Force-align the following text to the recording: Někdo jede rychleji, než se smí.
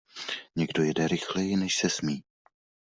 Někdo 0.55 0.83
jede 0.83 1.07
rychleji, 1.07 1.57
než 1.57 1.77
se 1.77 1.89
smí. 1.89 2.23